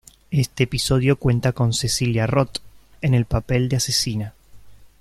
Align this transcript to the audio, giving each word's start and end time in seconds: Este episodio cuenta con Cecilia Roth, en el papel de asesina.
Este 0.31 0.63
episodio 0.63 1.15
cuenta 1.15 1.51
con 1.51 1.73
Cecilia 1.73 2.25
Roth, 2.25 2.57
en 3.03 3.13
el 3.13 3.25
papel 3.25 3.69
de 3.69 3.75
asesina. 3.75 4.33